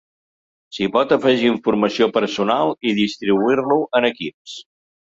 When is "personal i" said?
2.17-2.97